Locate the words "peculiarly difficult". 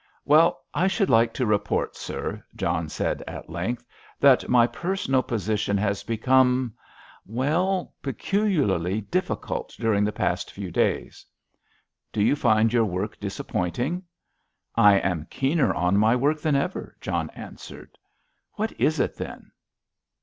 8.01-9.73